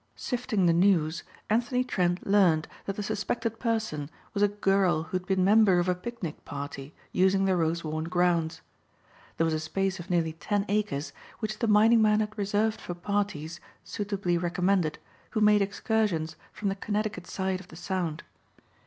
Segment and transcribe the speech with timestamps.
[0.15, 5.27] Sifting the news Anthony Trent learned that the suspected person was a girl who had
[5.27, 8.61] been member of a picnic party using the Rosewarne grounds.
[9.37, 12.95] There was a space of nearly ten acres which the mining man had reserved for
[12.95, 14.97] parties, suitably recommended,
[15.29, 18.23] who made excursions from the Connecticut side of the Sound.